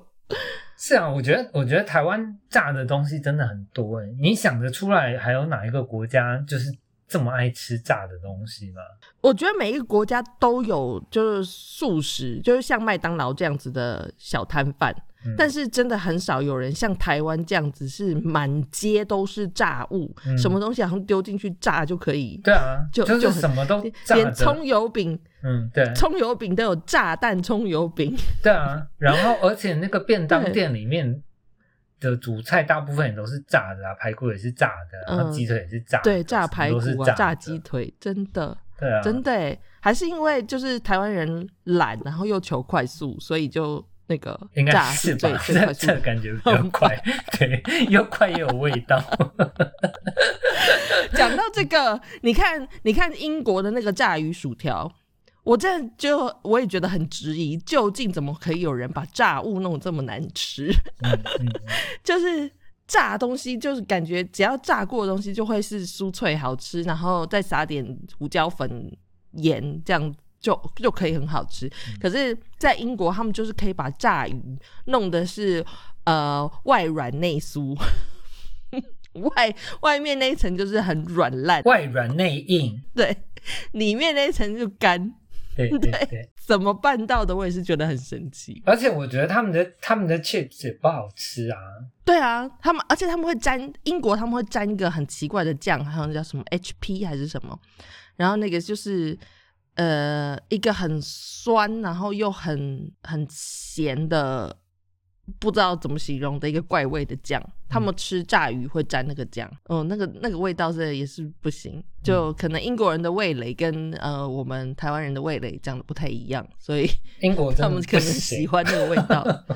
[0.77, 6.73] 是啊，我觉得我觉得台湾炸的东西真的很多诶，你想得出来还有哪一个国家就是
[7.07, 8.81] 这么爱吃炸的东西吗？
[9.21, 14.93] 我觉得每一个国家都有就是素食，就是像麦当劳这样子的小摊贩，
[15.25, 15.35] 嗯。
[15.37, 20.37] 但是真的很少有人像台湾这样子是满街都是炸物，嗯。
[20.39, 22.41] 什么东西好像丢进去炸就可以。
[22.45, 31.23] 对啊，就就是什么都炸，连葱油饼、嗯，对，葱油饼都有炸弹葱油饼，对啊，然后而且那个便当 店里面
[32.01, 35.33] 的主菜大部分也都是炸的啊，排骨也是炸的，然后嗯。
[35.33, 45.39] 鸡腿也是炸的，对，炸排骨啊、炸鸡，腿，真的对啊，真的欸还是因为就是台湾人懒，然后又求快速，所以就那个应该炸是吧？
[45.45, 46.95] 最最这 这感觉比较快，
[47.39, 49.03] 对，又快又有味道。
[51.15, 54.93] 讲到这个，你看，你看英国的那个炸鱼薯条，
[55.45, 60.71] 我这就我也觉得很质疑，究竟怎么可以有人把炸物弄这么难吃？
[61.03, 61.49] 嗯嗯，
[62.05, 62.51] 就是
[62.87, 68.95] 炸东西，就是感觉只要炸过的东西就会是酥脆好吃，然后再撒点胡椒粉、
[69.33, 71.71] 盐，这样就就可以很好吃。
[71.99, 75.65] 可是，在英国，他们就是可以把炸鱼弄的是
[76.05, 77.75] 呃外软内酥。
[79.15, 83.15] 外外面那一层就是很软烂，外软内硬，对，
[83.73, 85.15] 里面那一层就干，
[85.55, 86.29] 对 对对。
[86.47, 87.37] 怎么办到的？
[87.37, 88.61] 我也是觉得很神奇。
[88.65, 91.57] 而且我觉得他们的他们的 chips 也不好吃啊。
[92.05, 97.57] 对啊，他们而且他们会沾英国，他们会沾一个很奇怪的酱，好像叫什么 HP 还是什么，
[98.17, 99.17] 然后那个就是
[99.75, 104.55] 呃一个很酸，然后又很很咸的
[105.39, 107.43] 不知道怎么形容的一个怪味的酱。
[107.69, 111.83] 他们吃炸鱼会沾那个酱，嗯，那个那个味道是也是不行。
[112.03, 119.25] 就可能英国人的味蕾跟呃我们台湾人的味蕾讲的不太一样，所以英国 他们可能喜欢那个味道。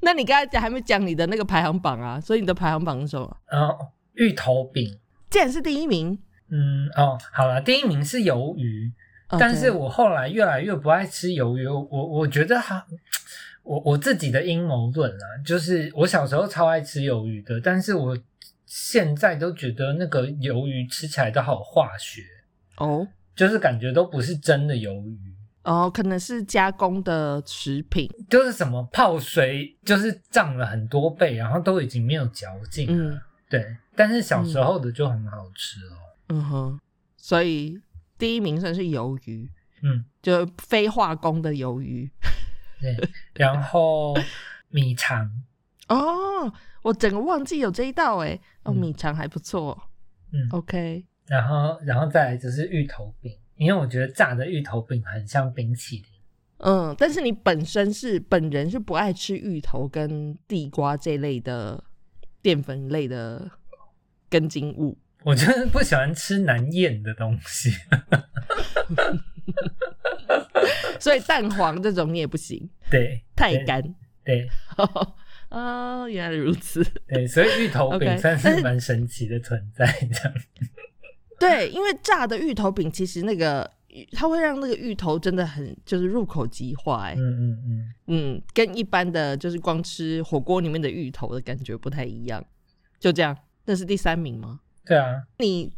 [0.00, 2.20] 那你刚才讲还没讲你的那个排行榜啊？
[2.20, 3.36] 所以你的排行榜是什么？
[3.52, 3.78] 哦，
[4.14, 4.98] 芋头饼，
[5.30, 6.18] 竟然是第一名。
[6.50, 8.92] 嗯，哦，好了，第一名是鱿鱼，
[9.38, 12.84] 但是我后来越来越不爱吃鱿鱼，我我觉得它。
[13.62, 18.14] 我我自己的阴谋论啊，就是我小时候超爱吃鱿鱼的，但是我
[18.66, 22.20] 现在都觉得那个鱿鱼吃起来都好化学
[22.76, 25.18] 哦，就是感觉都不是真的鱿鱼
[25.62, 33.18] 哦，可能是加工的食品，就是什么泡水，就是涨了很多倍，然后都已经没有嚼劲了。
[33.48, 35.96] 对，但是小时候的就很好吃哦。
[35.96, 36.80] 嗯哼，
[37.16, 37.80] 所以
[38.16, 39.50] 第一名算是鱿鱼，
[39.82, 42.10] 嗯，就非化工的鱿鱼。
[42.80, 42.96] 对，
[43.34, 44.14] 然后
[44.68, 45.30] 米肠。
[45.88, 49.90] 哦，我整个忘记有这一道哎，哦，米肠还不错，
[50.32, 56.04] 嗯，OK，然后然后再来就是芋头饼，因为我觉得炸的芋头饼很像冰淇淋，
[56.58, 61.84] 嗯，但是你本身是本人是不爱吃芋头跟地瓜这类的
[62.40, 63.50] 淀粉类的
[64.30, 67.72] 根茎物，我就是不喜欢吃难咽的东西。
[71.00, 73.82] 所以蛋黄这种你也不行，对，太干，
[74.24, 74.48] 对，
[75.50, 80.34] 啊，原来如此，对，所以芋头饼算是蛮神奇的存在，这样。
[81.38, 83.70] 对，因为炸的芋头饼其实那个
[84.12, 92.42] 它会让那个芋头真的很就是入口即化，哎，嗯嗯嗯嗯，跟一般的就是光吃火锅里面的芋头的感觉不太一样，
[92.98, 94.60] 就这样，那是第三名吗？
[94.86, 95.72] 对啊，你。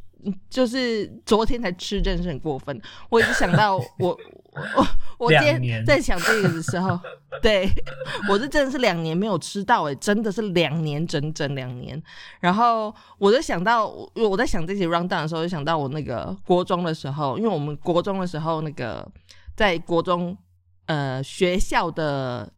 [0.51, 2.83] 就是昨天才吃，真的是很过分。
[3.11, 4.19] 我一直想到 我
[4.77, 4.87] 我
[5.19, 6.99] 我今天在想这个的时候，
[7.41, 7.71] 对
[8.29, 12.03] 我是真的是两年没有吃到哎，真的是两年整整两年。
[12.41, 19.07] 然后我就想到，我在想这些 round down 的时候，就想到我那个国中的时候，因为我们国中的时候，那个
[19.55, 20.37] 在国中
[20.87, 22.53] 呃学校的。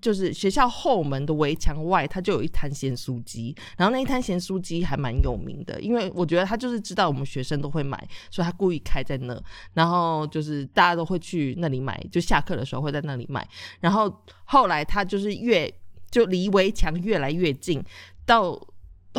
[0.00, 7.96] 就是学校后门的围墙外，它就有一摊咸酥鸡，然后那一摊咸酥鸡还蛮有名的，因为我觉得他就是知道我们学生都会买，
[8.30, 9.42] 所以他故意开在那，
[9.74, 13.46] 然后就是大家都会去那里买，就下课的时候会在那里买，
[13.80, 15.72] 然后后来他就是越
[16.10, 17.82] 就离围墙越来越近，
[18.24, 18.60] 到。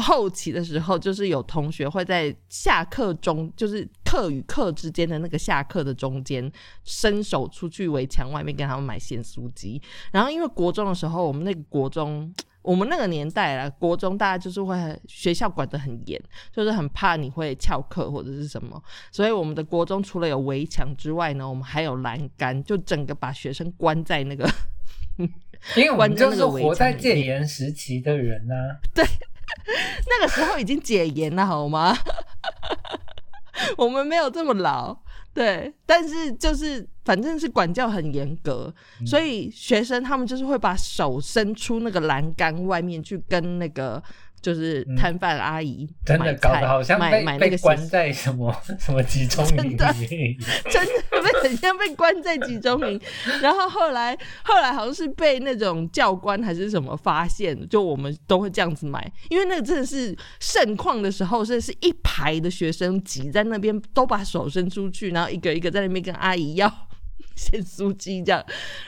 [0.01, 6.51] 后期的时候，就是有同学会在下课中，就是课与课之间的那个下课的中间，
[6.83, 9.81] 伸手出去围墙外面跟他们买咸酥鸡。
[10.12, 14.75] 然后因为国中的时候，我们那个国中， 我们那个年代啦，国中大家就是会
[15.07, 18.81] 学校管得很严，就是很怕你会翘课或者是什么。
[19.12, 24.49] 所以我们的国中除了有围墙之外呢，我们还有栏杆，就整个把学生关在那个，
[25.75, 28.53] 因为我们就是活在戒严时期的人呢。
[28.93, 29.05] 对。
[30.08, 31.97] 那个时候已经解严了，好吗？
[33.77, 34.97] 我们没有这么老，
[35.34, 38.73] 对，但是就是反正是管教很严格，
[39.06, 44.01] 所以学生他们就是会把手伸出那个栏杆外面去跟那个。
[44.41, 50.38] 就是摊贩阿姨真的搞得好像被被关在什么 什么集中营里面，
[50.69, 53.00] 真的被很像被关在集中营。
[53.41, 66.87] 然后后来后来好像是被那种教官还是什么发现，就我们都会这样子买，因为那个真的是盛况的时候，是是一排的学生挤在那边，都把手伸出去，然后一个一个在那边跟阿姨要。
[67.36, 68.43] 咸酥鸡这样，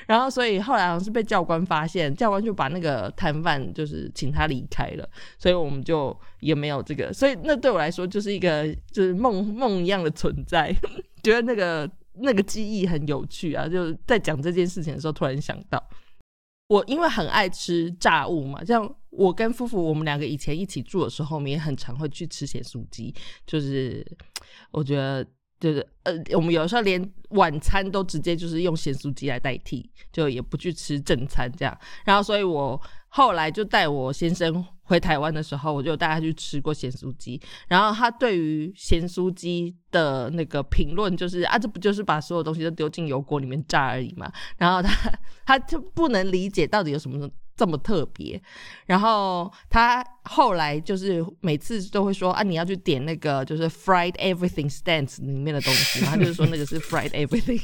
[0.08, 10.76] 然后所以后来好像是被教官发现，教官就把那个摊贩就是请他离开了，所以我们就也没有这个，所以那对我来说就是一个就是梦梦一样的存在，
[11.24, 15.82] 觉得那个那个记忆很有趣啊，就在讲这件事情的时候突然想到，
[16.68, 23.14] 我因为很爱吃炸物嘛，像我跟夫妇我们两个以前一起住的时候，我们也很常会去吃咸酥鸡，
[23.46, 24.06] 就是
[24.72, 25.26] 我觉得。
[25.60, 31.78] 就是呃，我们有时候连晚餐都直接就是用咸酥鸡来代替，就也不去吃正餐这样。
[32.06, 37.40] 然后，所以我后来就带我先生回台湾的时候，我就带他去吃过咸酥鸡。
[37.68, 44.32] 然后他对于咸酥鸡的那个评论就是啊，这不就是把所有东西都丢进油锅里面炸而已嘛？
[44.58, 45.12] 然后他
[45.46, 47.30] 他就不能理解到底有什么。
[47.60, 48.42] 这么特别，
[48.86, 57.62] 然后他后来就是每次都会说啊，你要去点那个就是 fried everything stands 里面的东西，他就是说那个是 fried everything，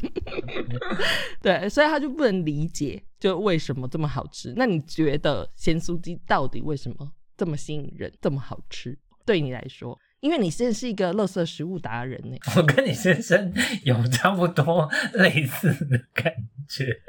[1.42, 4.54] 对，所以他就不能理解就为什么这么好吃。
[4.58, 9.00] 那你觉得咸酥鸡到底为什么这么吸引人，这么好吃？
[9.26, 9.98] 对你来说？
[10.26, 12.36] 因为你现在是一个垃圾食物达人呢。
[12.58, 16.34] 我跟你先生有差不多类似的感
[16.68, 17.00] 觉。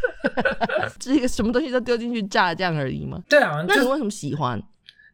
[0.98, 3.22] 这个什么东西都丢进去炸这样而已吗？
[3.28, 4.58] 对啊，就那你为什么喜欢？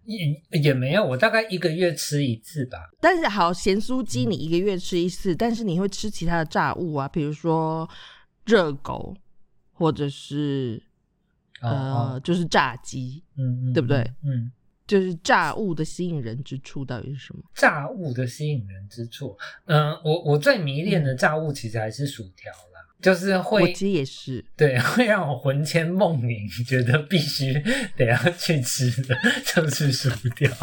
[0.05, 2.79] 也也没有，我大概一个月吃一次吧。
[3.01, 7.89] 但是好，咸酥鸡你一个月吃一次，但是你会吃其他的炸物啊，比如说
[8.45, 9.17] 热狗，
[9.73, 10.81] 或者是
[11.61, 14.51] 哦呃，哦就是炸鸡，嗯嗯，对不对嗯，
[14.93, 17.43] 就是炸物的吸引人之处到底是什么？
[17.55, 27.55] 炸物的吸引人之处，嗯、我我最迷恋的炸物其实还是薯条啦，就是会我会其实也是，对， 会让我魂牵梦萦，觉得必须
[27.97, 30.51] 得要去吃的就是薯条。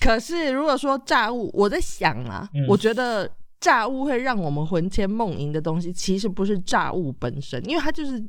[0.00, 8.20] 可是如果说炸物，我在想啊，嗯我觉得炸物会让我们魂牵梦萦的东西，其实不是炸物本身，因为它就是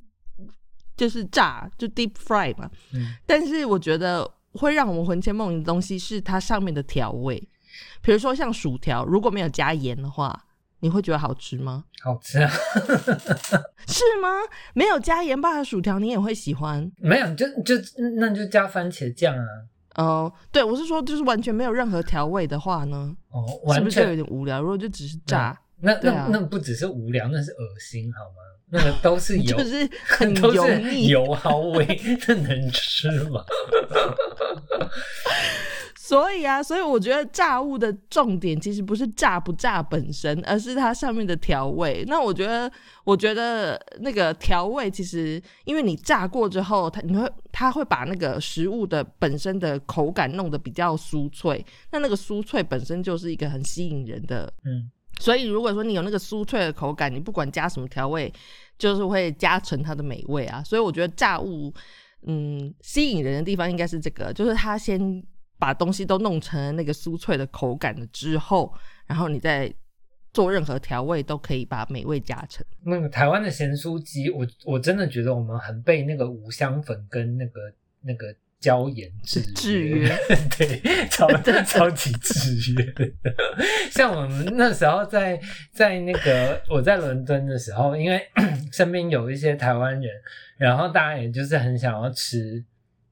[0.99, 2.69] 就是炸，就 deep fry 嘛。
[2.93, 7.41] 嗯但是我觉得会让我们魂牵梦萦的东西是它上面的调味，
[8.01, 10.45] 比如说像薯条，如果没有加盐的话，
[10.81, 11.85] 你会觉得好吃吗？
[12.01, 12.51] 好吃啊！
[13.87, 14.27] 是吗？
[14.73, 16.91] 没有加盐巴的薯条，你也会喜欢？
[16.97, 17.75] 没有，就就
[18.17, 19.45] 那就加番茄酱啊。
[19.95, 24.61] 哦、对，我是说，就是完全没有任何调味的话呢，哦，是不是就有点无聊？
[24.61, 28.35] 如果就只是炸，那那那不只是无聊，那是恶心好吗？
[28.71, 31.07] 那个都是油， 就是很都油是腻。
[31.07, 31.85] 油耗味，
[32.21, 33.43] 这能吃吗？
[35.95, 42.03] 所以啊，所以我觉得炸物的重点其实不是炸不炸本身，而是它上面的调味。
[42.07, 42.71] 那我觉得，
[43.03, 51.63] 我觉得那个调味其实，因为你炸过之后，它你会它会把那个食物的本身的口感弄得比较酥脆。
[51.91, 54.89] 那那个酥脆本身就是一个很吸引人的嗯，
[55.19, 58.33] 所以如果说你有那个酥脆的口感，你不管加什么调味，
[58.77, 60.63] 就是会加成它的美味啊。
[60.63, 61.71] 所以我觉得炸物，
[62.25, 65.23] 嗯，吸引人的地方应该是这个，就是它先
[65.59, 68.73] 把东西都弄成那个酥脆的口感了之后，
[69.05, 69.71] 然后你再
[70.31, 72.65] 做任何调味都可以把美味加成。
[72.83, 80.09] 那个台湾的咸酥鸡，我我真的觉得我们很被那个五香粉跟那个那个椒盐制制约
[80.57, 81.27] 对，超
[81.63, 82.93] 超级制约。
[83.89, 85.39] 像我们那时候在
[85.71, 88.21] 在那个我在伦敦的时候，因为
[88.71, 90.11] 身边有一些台湾人，
[90.57, 92.63] 然后大家也就是很想要吃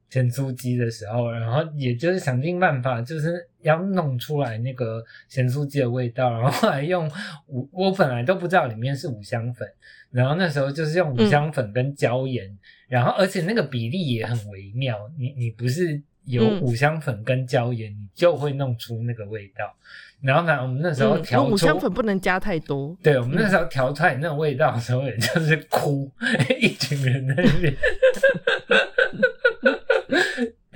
[0.09, 7.11] 咸酥鸡的时候，然后也就是想尽办法，就是要弄出来那个咸酥鸡的味道，然后后来用
[7.47, 9.67] 五， 我本来都不知道里面是五香粉，
[10.11, 19.75] 然后那时候就是用五香粉跟椒盐，然后而且那个比例也很微妙，你你不是有嗯五香粉跟椒盐，你就会弄出那个味道。
[20.19, 22.97] 然后呢，我们那时候嗯，调出、五香粉不能加太多。
[23.03, 26.11] 对，我们那时候调出来那种味道的时候，也就是哭，
[26.59, 27.71] 一群人在那边，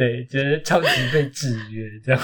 [0.01, 2.19] 对，觉得超级被制约这样。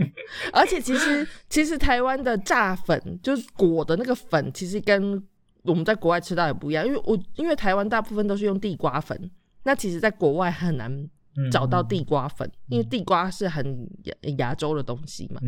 [0.52, 5.22] 而且其实其实台湾的炸粉就是裹的那个粉，其实跟
[5.62, 9.30] 我们在国外吃到也不一样，因为我因为台湾大部分都是用地瓜粉，
[9.62, 10.92] 那其实在国外很难
[11.38, 15.40] 嗯找到地瓜粉，因为地瓜是很亚亚洲的东西嘛。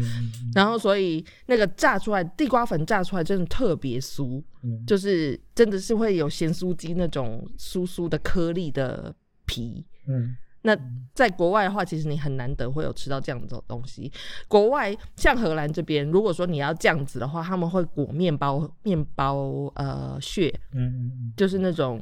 [0.55, 9.85] 然后，所以那个炸出来地瓜粉炸出来真的特别酥，嗯就是真的是会有咸酥鸡那种酥酥的颗粒的皮。
[10.09, 10.35] 嗯
[10.66, 10.74] 那
[11.14, 14.11] 在国外的话，其实你很难得会有吃到这样子的东西。
[14.48, 19.37] 国外像荷兰这边，如果说你要这样子的话，他们会裹面包面包
[19.74, 21.33] 呃屑，嗯嗯。
[21.37, 22.00] 就是那种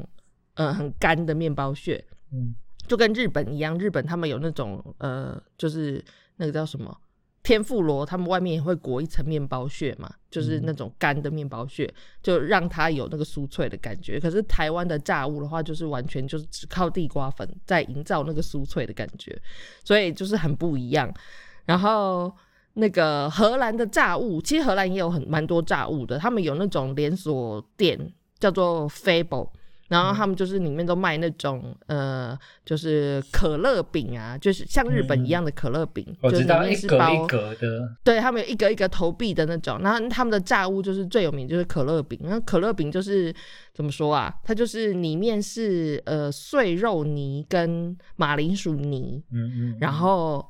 [0.55, 2.55] 呃很干的面包屑，嗯。
[2.87, 6.03] 就跟日本一样，日本他们有那种呃，就是
[6.37, 6.97] 那个叫什么
[7.43, 14.21] 天妇罗，他们外面也会裹一层面包屑嘛，就是那种干的面包屑，就让它有那个酥脆的感觉。
[14.21, 19.37] 可是台湾的炸物的话，就是完全就是只靠地瓜粉在营造那个酥脆的感觉，
[19.85, 21.13] 所以就是很不一样。
[21.67, 22.33] 然后。
[22.75, 28.01] 那个荷兰的炸物，其实荷兰也有很蛮多炸物的，他们有那种连锁店
[28.39, 29.51] 叫做 Fable，
[29.93, 43.35] 然后他们就是里面都卖那种呃，就是可乐饼啊，就是像日本一样的可乐饼，就是里面一格是包一格的，对他们有一格一格投币的那种，然后他们的炸物就是最有名就是可乐饼，然后可乐饼就是
[43.75, 44.35] 怎么说啊？
[44.43, 50.47] 它就是里面是呃碎肉泥跟马铃薯泥，嗯嗯，然后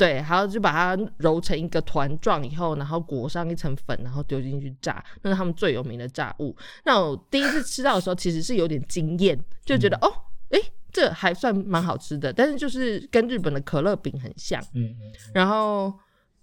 [0.00, 6.56] 对，还有就把它揉成一个团状以后，然后裹上一层粉，然后丢进去炸，那是他们最有名的炸物。
[6.86, 10.10] 那我第一次吃到的时候，其实是有点惊艳，就觉得、哦，
[10.48, 10.58] 诶，
[10.90, 14.58] 这还算蛮好吃的，但是就是跟日本的可乐饼很像。
[14.72, 15.92] 嗯嗯然后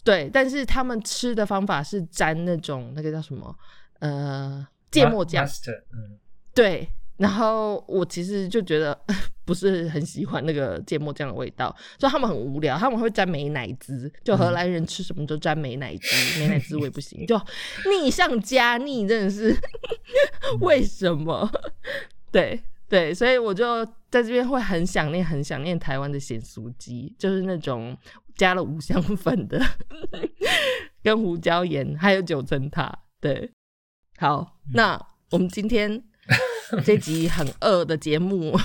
[0.04, 3.58] 对，但是他们吃的方法是沾那种那个叫什么
[4.02, 6.20] 呃芥末酱嗯
[6.54, 6.88] 对，
[7.18, 8.98] 然后我其实就觉得
[9.44, 17.40] 不是很喜欢那个芥末酱的味道，所以他们很无聊，他们会沾美乃滋，就荷兰人吃什么都沾美乃滋，美乃滋我也不行， 就
[17.90, 19.56] 逆上加逆，真的是
[20.62, 21.50] 为什么？
[22.32, 27.98] 对对，所以我就在这边会很想念，很想念台湾的咸酥鸡，就是那种
[28.36, 29.60] 加了五香粉的，
[31.02, 33.00] 跟胡椒盐，还有九层塔。
[33.20, 33.50] 对，
[34.18, 36.04] 好，那我们今天。
[36.86, 38.58] 这集很饿的节目，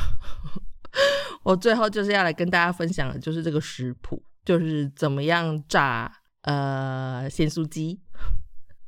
[1.44, 8.00] 我最后就是要来跟大家分享的，就是这个食谱，就是怎么样炸呃鲜酥鸡。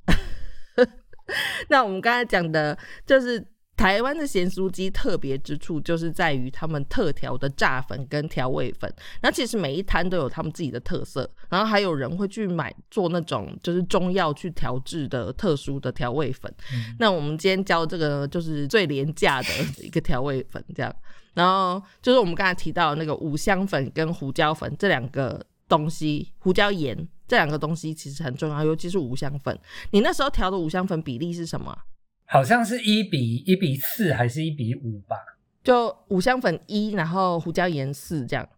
[1.69, 3.54] 那我们刚才讲的，就是。
[3.77, 16.53] 台湾的咸酥鸡特别之处就是在于他们特调的炸粉跟调味粉，那其实每一摊都有他们自己的特色，然后还有人会去买做那种就是中药去调制的特殊的调味粉。
[16.99, 19.49] 那我们今天教这个就是最廉价的
[19.83, 20.95] 一个调味粉，这样，
[21.35, 26.97] 然后就是我们刚才提到那个五香粉跟胡椒粉这两个东西，胡椒盐
[27.27, 29.59] 这两个东西其实很重要，尤其是五香粉。
[29.91, 31.77] 你那时候调的五香粉比例是什么？
[32.27, 35.17] 好像是一比一比四还是一比五吧？
[35.63, 38.49] 就五香粉一，然后胡椒盐四这样。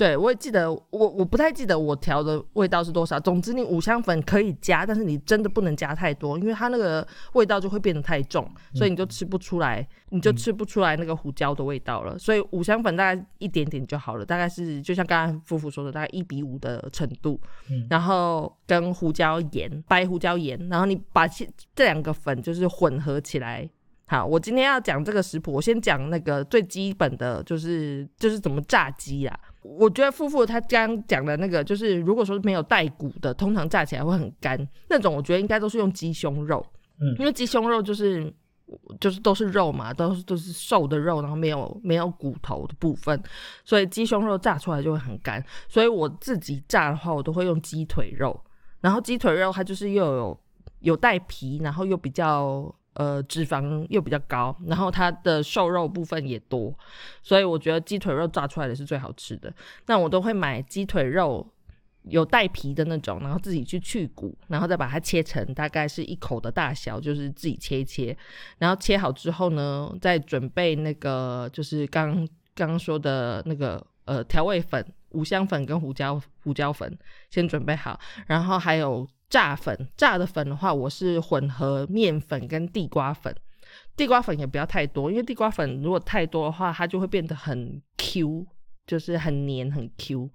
[0.00, 3.20] 对，我也记得，我我不太记得我调的味道是多少。
[3.20, 12.18] 总之，你五香粉可以加，但是你真的不能加太多，因为它那个味道就会变得太重，所以你就吃不出来，你就吃不出来那个胡椒的味道了。
[12.18, 17.38] 所以五香粉大概一点点就好了，大概是就像刚刚夫妇说的，大概一比五的程度。
[17.90, 23.68] 然后跟胡椒盐，白胡椒盐，然后你把这这两个粉就是混合起来。
[24.06, 29.38] 好，我今天要讲这个食谱，我先讲那个最基本的就是就是怎么炸鸡啊。
[29.62, 34.68] 我觉得夫妇他刚讲的那个，就是如果说没有带骨的，通常炸起来会很干。
[34.88, 36.64] 那种我觉得应该都是用鸡胸肉，
[37.00, 38.32] 嗯，因为鸡胸肉就是
[38.98, 43.22] 就是都是肉嘛，都是都是瘦的肉，然后没有没有骨头的部分，
[43.64, 45.44] 所以鸡胸肉炸出来就会很干。
[45.68, 48.40] 所以我自己炸的话，我都会用鸡腿肉，
[48.80, 50.40] 然后鸡腿肉它就是又有
[50.80, 52.74] 有带皮，然后又比较。
[52.94, 56.76] 呃，脂肪又比较高，然后它的瘦肉部分也多，
[57.22, 59.52] 所以我觉得鸡腿肉炸出来的是最好吃的。
[59.86, 61.46] 那我都会买鸡腿肉
[62.02, 68.16] 有带皮的那种，然后自己去去骨，然后再把它切成大概是一口的大小，就是自己切一切。
[68.58, 76.98] 然后切好之后呢，再准备那个就是刚刚说的那个呃调味粉、五香粉跟胡椒胡椒粉
[77.30, 79.06] 先准备好，然后还有。
[79.30, 83.32] 炸粉，炸的粉的话，我是混合面粉跟地瓜粉，
[83.96, 88.44] 地瓜粉也不要太多，因为地瓜粉如果太多的话，它就会变得很 Q，
[88.88, 90.28] 就是很黏很 Q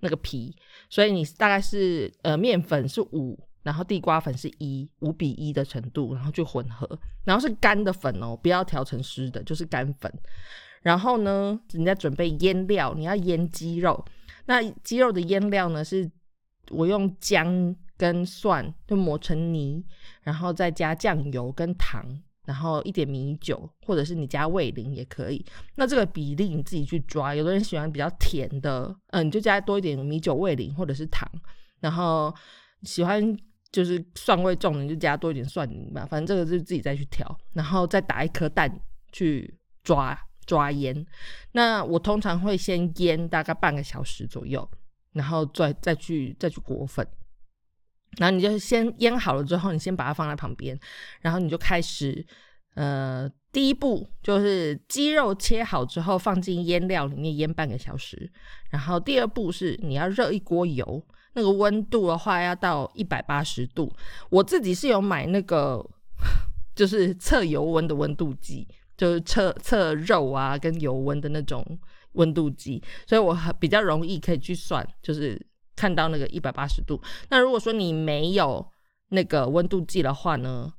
[0.00, 0.54] 那个皮，
[0.90, 6.86] 所以你大概是呃面粉是五，然后地瓜粉是一，五比一的程度，然后去混合，
[7.24, 10.12] 然后是干的粉哦，不要调成湿的，就是干粉。
[10.82, 14.04] 然后呢，你再准备腌料，你要腌鸡肉，
[14.44, 16.10] 那鸡肉的腌料呢，是
[16.68, 17.74] 我用姜。
[18.02, 19.80] 跟蒜就磨成泥，
[20.22, 22.04] 然后再加酱油跟糖，
[22.44, 25.46] 然后一点米酒，或者是你加味淋也可以。
[25.76, 27.32] 那这个比例你自己去抓。
[27.32, 31.30] 有的人喜欢比较甜的，嗯，你就加多一点米酒、味淋或者是糖。
[31.78, 32.34] 然后
[32.82, 33.22] 喜欢
[33.70, 36.04] 就是蒜味重，你就加多一点蒜泥吧。
[36.04, 37.38] 反正这个就自己再去调。
[37.52, 38.68] 然后再打一颗蛋
[39.12, 41.06] 去抓抓腌。
[41.52, 44.68] 那我通常会先腌大概半个小时左右，
[45.12, 47.06] 然后再再去再去裹粉。
[48.18, 50.78] 然后你就先腌好了之后，你先把它放在旁边，
[51.20, 52.24] 然后你就开始，
[52.74, 58.30] 呃，第一步就是鸡肉切好之后放进腌料里面腌半个小时，
[58.70, 61.02] 然后第二步是你要热一锅油，
[61.32, 63.90] 那个温度的话要到一百八十度。
[64.28, 65.82] 我自己是有买那个
[66.76, 71.64] 就是测油温的温度计，就是测测肉啊跟油温的那种
[72.12, 75.40] 温度计，所以我比较容易可以去算，就是。
[75.74, 77.00] 看到那个一百八十度，
[77.30, 78.64] 那如果说你没有
[79.08, 80.72] 那个温度计的话呢，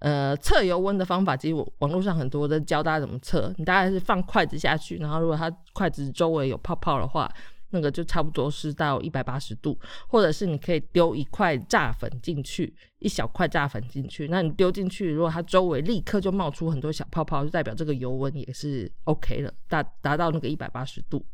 [0.00, 3.52] 呃，测油温的方法其实网络上很多的教大家怎么测。
[3.56, 7.30] 你大概是放筷子下去，然后如果它筷子周围有泡泡的话，
[7.70, 9.78] 那个就差不多是到一百八十度。
[10.08, 21.24] 或者是你可以丢一块炸粉进去，一小块炸粉进去，那你丢进去，如果它周围立刻就冒出很多小泡泡，就代表这个油温也是 OK 了，达达到那个一百八十度。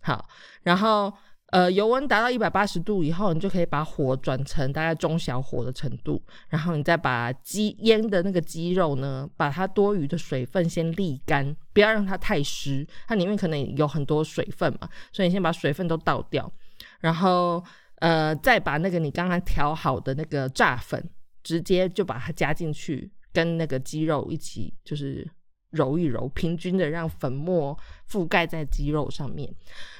[0.00, 0.24] 好，
[0.62, 1.12] 然后。
[1.54, 16.52] 呃，油温达到一百八十度以后，你就可以把火转成大概中小火的程度，然后你再把鸡腌的那个鸡肉呢，把它多余的水分先沥干，不要让它太湿，它里面可能有很多水分嘛，所以你先把水分都倒掉，
[16.98, 17.62] 然后
[18.00, 21.08] 呃，再把那个你刚刚调好的那个炸粉，
[21.44, 25.24] 直接就把它加进去，跟那个鸡肉一起就是
[25.70, 27.78] 揉一揉，平均的让粉末
[28.10, 29.54] 覆盖在鸡肉上面。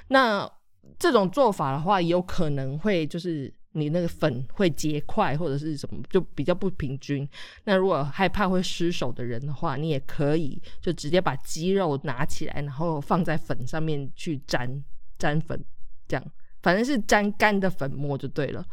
[0.08, 0.50] 那
[0.98, 7.28] 这种做法的话，有可能会就是你那个粉会结块或者是什么，就比较不平均。
[7.64, 14.82] 那如果害怕会失手的人的话，你也可以就直接把鸡肉拿起来，然后放在粉上面去沾
[15.18, 15.62] 沾粉，
[16.06, 16.24] 这样
[16.62, 18.64] 反正是沾干的粉末就对了。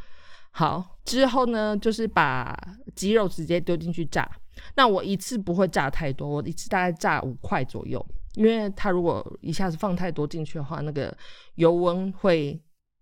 [0.51, 2.57] 好，之后呢，就是把
[2.93, 4.29] 鸡肉直接丢进去炸。
[4.75, 8.05] 那我一次不会炸太多，我一次大概炸五块左右，
[8.35, 11.15] 因为它如果一下子放太多进去的话，那个
[11.55, 12.59] 油温会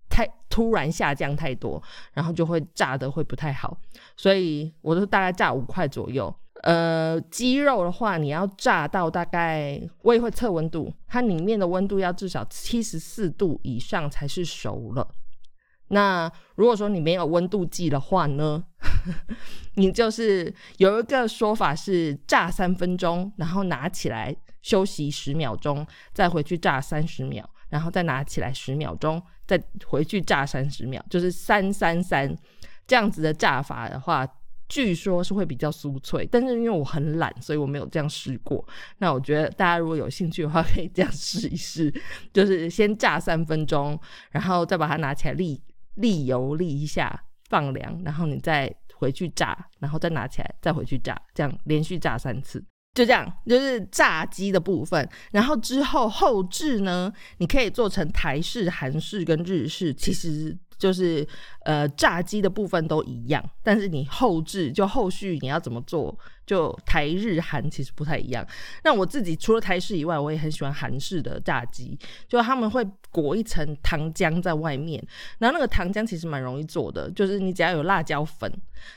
[0.09, 1.82] 太突然下降太多，
[2.13, 3.77] 然后就会炸的会不太好，
[4.17, 6.34] 所以我都大概炸五块左右。
[6.63, 15.07] 呃，鸡肉的话，你要炸到大概我也会测温度，它里面的温度要至少七十四度以上才是熟了。
[15.91, 18.63] 那如果说你没有温度计的话呢，
[19.75, 32.36] 你就是有一个说法是炸三分钟，然后拿起来休息十秒钟，再回去炸三十秒，然后再拿起来十秒钟，再回去炸三十秒，就是三三三
[32.88, 34.28] 这样子的炸法的话，
[34.68, 36.28] 据说是会比较酥脆。
[36.32, 38.64] 但是因为我很懒，所以我没有这样试过。
[38.97, 41.93] 那我觉得大家如果有兴趣的话， 可以这样试一试，
[42.34, 43.99] 就是先炸三分钟，
[44.32, 45.60] 然后再把它拿起来沥。
[45.97, 52.64] 沥油沥一下，放凉，然后你再回去炸，然后再拿起来，再回去炸，这样连续炸三次，
[53.00, 55.10] 就这样，就是炸鸡的部分。
[55.32, 60.58] 然后之后后置呢，你可以做成台式、韩式跟日式，其实。
[60.80, 61.28] 就是
[61.66, 68.47] 呃炸鸡的部分都一样，但是你后置就后续你要怎么做，就台日韩其实不太一样。
[68.86, 72.82] 那我自己除了台式以外，我也很喜欢韩式的炸鸡，就他们会
[73.12, 75.06] 裹一层糖浆在外面，
[75.39, 78.50] 然后那个糖浆其实蛮容易做的，就是你只要有辣椒粉，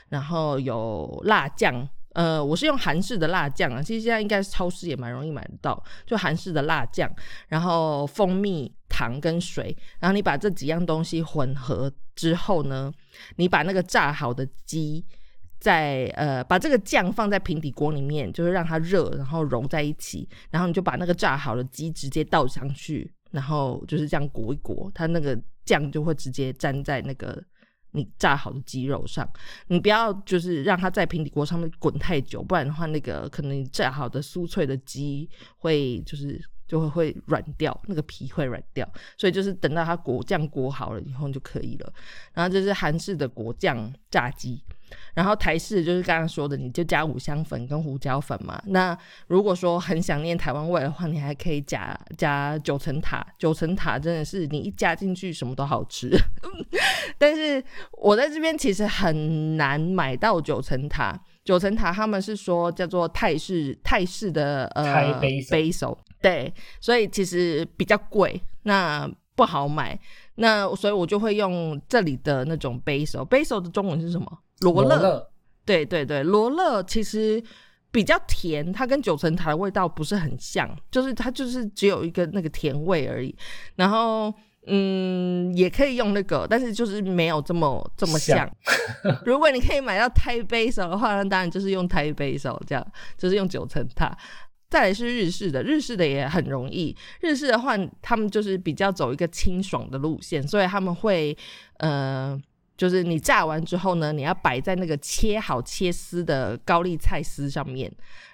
[0.07, 1.85] 然后有辣酱。
[2.13, 7.11] 呃，我是用韩式的辣酱啊，其实现在应该是超市也蛮容易买得到，就韩式的辣酱，
[7.47, 12.91] 然后蜂蜜、糖跟水，然后你把这几样东西混合之后呢，
[13.37, 15.03] 你把那个炸好的鸡，
[15.59, 25.35] 在呃把这个酱放在平底锅里面，就是让它热，然后融在一起，然后你就把那个炸好的鸡直接倒上去，然后就是这样裹一裹，它那个
[25.65, 27.43] 酱就会直接粘在那个。
[27.93, 29.27] 你炸好的鸡肉上，
[29.67, 38.87] 你不要就是让它在平底锅上面滚太久，不然的话，那个可能炸好的酥脆的鸡会就是就会会软掉，那个皮会软掉。
[39.17, 41.93] 所以就是等到它果酱裹好了以后就可以了。
[42.33, 44.63] 然后这是韩式的果酱炸鸡。
[45.13, 48.61] 然后台式就是刚刚说的，你就加五香粉跟胡椒粉嘛。
[48.67, 53.25] 那如果说很想念台湾味的话，你还可以加加九层塔。
[53.37, 56.09] 九层塔真的是你一加进去什么都好吃。
[57.17, 57.63] 但是
[57.93, 61.19] 我在这边其实很难买到九层塔。
[61.43, 65.19] 九层塔他们是说叫做泰式泰式的呃
[65.51, 69.99] 杯手，对，所以其实比较贵，那不好买。
[70.35, 73.25] 那所以我就会用这里的那种杯手。
[73.25, 74.39] 杯手的中文是什么？
[74.63, 75.29] 罗勒，
[75.65, 77.41] 对对对，罗勒其实
[77.91, 83.35] 比较甜，它跟九层塔的味道不是很像，就是它就是只有一个那个甜味而已。
[83.75, 84.33] 然后，
[84.67, 88.49] 嗯，也可以用那个，但是就是没有这么这么像。
[89.25, 92.85] 如果你可以买到台杯手的话，那当然就是用台杯手，这样
[93.17, 94.17] 就是用九层塔。
[94.69, 96.95] 再来是日式的，日式的也很容易。
[97.21, 101.37] 日式的话，他们就是比较走一个清爽的路线，所以他们会
[101.77, 102.41] 呃。
[102.83, 107.89] 就是你炸完之后呢，你要摆在那个切好切丝的高丽菜丝上面，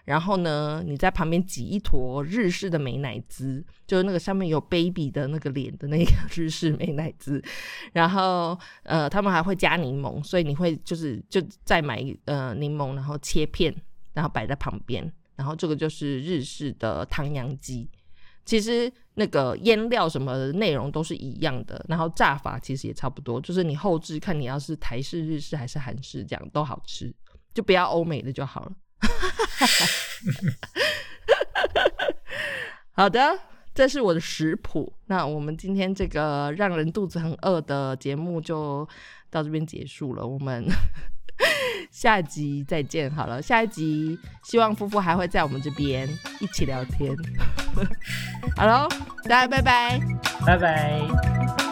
[0.05, 7.39] 然后呢，你在旁边挤一坨日式的美乃滋，就是那个上面有 baby 的那个脸的那个 日式美乃滋，
[7.93, 13.71] 然后呃，他们还会加柠檬，所以你会就是就再买呃柠檬，然后切片，
[14.13, 17.87] 然后摆在旁边，然后这个就是日式的唐扬鸡。
[18.45, 27.13] 其实那个腌料什么内容都是一样的，然后炸法其实也差不多，就是你后置看你要是台式、日式还是韩式，这样都好吃，
[27.53, 28.71] 就不要欧美的就好了。
[32.93, 33.37] 好的，
[33.73, 34.93] 这是我的食谱。
[35.07, 38.87] 那我们今天这个让人肚子很饿的节目就
[39.29, 40.63] 到这边结束了，我们。
[41.91, 46.07] 下集再见，好了，下一集希望夫妇还会在我们这边
[46.39, 47.15] 一起聊天。
[48.55, 48.87] 好喽，
[49.23, 49.99] 大家拜拜，
[50.45, 51.68] 拜拜。